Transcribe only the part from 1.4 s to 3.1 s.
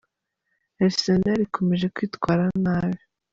ikomeje kwitwara nabi